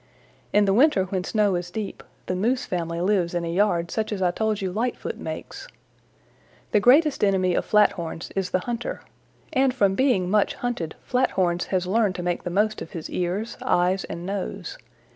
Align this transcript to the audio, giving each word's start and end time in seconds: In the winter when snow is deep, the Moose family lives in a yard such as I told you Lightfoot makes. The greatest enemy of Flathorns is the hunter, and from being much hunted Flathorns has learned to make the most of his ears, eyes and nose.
In 0.51 0.65
the 0.65 0.73
winter 0.73 1.03
when 1.05 1.23
snow 1.23 1.53
is 1.53 1.69
deep, 1.69 2.01
the 2.25 2.35
Moose 2.35 2.65
family 2.65 3.01
lives 3.01 3.35
in 3.35 3.45
a 3.45 3.53
yard 3.53 3.91
such 3.91 4.11
as 4.11 4.19
I 4.19 4.31
told 4.31 4.59
you 4.59 4.71
Lightfoot 4.71 5.17
makes. 5.17 5.67
The 6.71 6.79
greatest 6.79 7.23
enemy 7.23 7.53
of 7.53 7.65
Flathorns 7.67 8.31
is 8.35 8.49
the 8.49 8.61
hunter, 8.61 9.01
and 9.53 9.71
from 9.75 9.93
being 9.93 10.27
much 10.27 10.55
hunted 10.55 10.95
Flathorns 11.07 11.65
has 11.65 11.85
learned 11.85 12.15
to 12.15 12.23
make 12.23 12.41
the 12.45 12.49
most 12.49 12.81
of 12.81 12.93
his 12.93 13.11
ears, 13.11 13.57
eyes 13.61 14.03
and 14.05 14.25
nose. 14.25 14.75